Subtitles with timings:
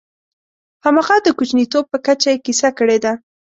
[0.85, 3.13] همغه د کوچنیتوب په کچه یې کیسه کړې ده.